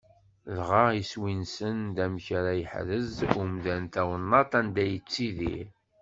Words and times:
Dɣa 0.55 0.83
iswi-nsen 1.01 1.79
d 1.95 1.97
amek 2.05 2.27
ara 2.37 2.51
yeḥrez 2.59 3.13
umdan 3.41 3.83
tawennaḍt 3.93 4.51
anda 4.59 4.83
yettidir. 4.91 5.67